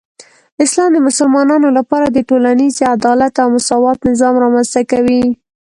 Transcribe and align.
اسلام 0.63 0.89
د 0.93 0.99
مسلمانانو 1.07 1.69
لپاره 1.77 2.07
د 2.09 2.17
ټولنیزې 2.29 2.83
عدالت 2.95 3.33
او 3.43 3.47
مساوات 3.55 3.97
نظام 4.09 4.33
رامنځته 4.43 4.81
کوي. 4.91 5.23